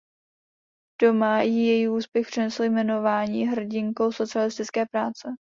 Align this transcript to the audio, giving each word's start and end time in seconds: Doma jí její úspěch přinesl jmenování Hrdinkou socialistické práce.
Doma 1.01 1.41
jí 1.41 1.65
její 1.67 1.89
úspěch 1.89 2.27
přinesl 2.27 2.63
jmenování 2.63 3.47
Hrdinkou 3.47 4.11
socialistické 4.11 4.85
práce. 4.85 5.33